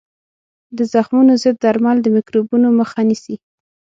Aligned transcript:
د 0.77 0.79
زخمونو 0.93 1.33
ضد 1.43 1.55
درمل 1.63 1.97
د 2.01 2.07
میکروبونو 2.15 2.67
مخه 2.79 3.01
نیسي. 3.09 3.35